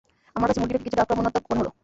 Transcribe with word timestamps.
আমার 0.37 0.47
কাছে 0.49 0.61
মুরগীটাকে 0.61 0.85
কিছুটা 0.87 1.03
আক্রমণাত্মক 1.05 1.43
মনে 1.49 1.59
হলো! 1.61 1.71